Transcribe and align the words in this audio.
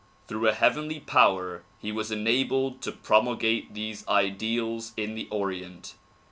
Through 0.27 0.47
a 0.47 0.53
heavenly 0.53 0.99
power 0.99 1.61
he 1.77 1.91
was 1.91 2.09
enabled 2.09 2.81
to 2.81 2.91
promulgate 2.91 3.75
these 3.75 4.03
ideals 4.07 4.93
in 4.97 5.13
the 5.13 5.27
Orient. 5.29 5.93